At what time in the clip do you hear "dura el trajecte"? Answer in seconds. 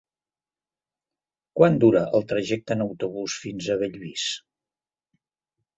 1.83-2.77